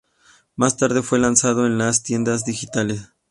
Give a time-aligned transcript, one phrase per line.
[0.55, 3.09] Más tarde fue lanzado en las tiendas digitales.